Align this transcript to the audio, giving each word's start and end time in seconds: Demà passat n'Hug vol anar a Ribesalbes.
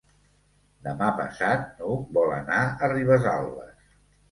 Demà 0.87 1.09
passat 1.19 1.67
n'Hug 1.83 2.17
vol 2.17 2.33
anar 2.39 2.65
a 2.67 2.91
Ribesalbes. 2.97 3.89